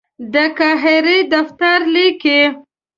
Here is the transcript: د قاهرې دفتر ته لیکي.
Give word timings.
د 0.33 0.35
قاهرې 0.57 1.17
دفتر 1.33 1.79
ته 1.83 1.87
لیکي. 1.93 2.41